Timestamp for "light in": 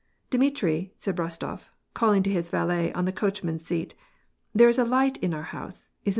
4.83-5.31